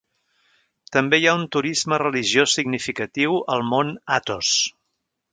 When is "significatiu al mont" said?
2.59-3.91